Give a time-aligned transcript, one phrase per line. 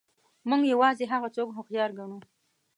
[0.49, 2.17] موږ یوازې هغه څوک هوښیار ګڼو.